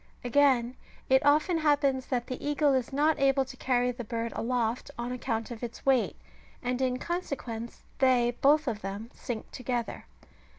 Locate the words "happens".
1.59-2.07